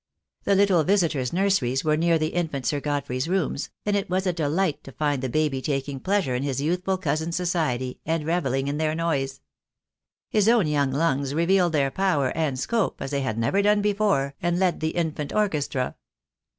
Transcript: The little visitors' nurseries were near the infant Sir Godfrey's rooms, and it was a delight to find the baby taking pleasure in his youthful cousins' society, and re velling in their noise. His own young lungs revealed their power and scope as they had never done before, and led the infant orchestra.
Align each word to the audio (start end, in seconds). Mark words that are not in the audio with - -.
The 0.45 0.55
little 0.55 0.83
visitors' 0.83 1.31
nurseries 1.31 1.83
were 1.83 1.95
near 1.95 2.17
the 2.17 2.33
infant 2.33 2.65
Sir 2.65 2.79
Godfrey's 2.79 3.27
rooms, 3.27 3.69
and 3.85 3.95
it 3.95 4.09
was 4.09 4.25
a 4.25 4.33
delight 4.33 4.83
to 4.83 4.91
find 4.91 5.21
the 5.21 5.29
baby 5.29 5.61
taking 5.61 5.99
pleasure 5.99 6.33
in 6.33 6.41
his 6.41 6.59
youthful 6.59 6.97
cousins' 6.97 7.35
society, 7.35 7.99
and 8.03 8.25
re 8.25 8.33
velling 8.33 8.65
in 8.65 8.77
their 8.77 8.95
noise. 8.95 9.41
His 10.31 10.49
own 10.49 10.65
young 10.65 10.91
lungs 10.91 11.35
revealed 11.35 11.73
their 11.73 11.91
power 11.91 12.35
and 12.35 12.57
scope 12.57 12.99
as 12.99 13.11
they 13.11 13.21
had 13.21 13.37
never 13.37 13.61
done 13.61 13.83
before, 13.83 14.33
and 14.41 14.57
led 14.57 14.79
the 14.79 14.95
infant 14.95 15.33
orchestra. 15.35 15.95